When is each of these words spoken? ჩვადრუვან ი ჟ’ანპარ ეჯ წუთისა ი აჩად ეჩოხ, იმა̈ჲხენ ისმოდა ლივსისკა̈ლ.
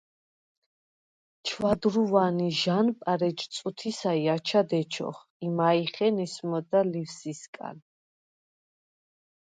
ჩვადრუვან 1.49 2.39
ი 2.47 2.49
ჟ’ანპარ 2.61 3.21
ეჯ 3.29 3.39
წუთისა 3.55 4.11
ი 4.23 4.25
აჩად 4.35 4.69
ეჩოხ, 4.81 5.17
იმა̈ჲხენ 5.45 6.15
ისმოდა 6.25 6.79
ლივსისკა̈ლ. 6.91 7.77